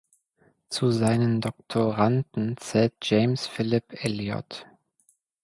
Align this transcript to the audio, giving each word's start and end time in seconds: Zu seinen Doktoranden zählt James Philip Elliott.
Zu 0.67 0.89
seinen 0.89 1.41
Doktoranden 1.41 2.57
zählt 2.57 2.93
James 3.03 3.45
Philip 3.45 3.83
Elliott. 4.03 4.65